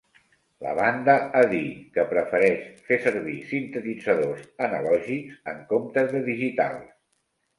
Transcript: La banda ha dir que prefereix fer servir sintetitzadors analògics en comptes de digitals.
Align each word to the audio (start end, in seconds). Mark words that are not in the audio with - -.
La 0.65 0.69
banda 0.77 1.13
ha 1.39 1.41
dir 1.51 1.59
que 1.97 2.05
prefereix 2.13 2.63
fer 2.87 2.97
servir 3.03 3.35
sintetitzadors 3.51 4.49
analògics 4.69 5.37
en 5.55 5.63
comptes 5.75 6.09
de 6.17 6.25
digitals. 6.31 6.89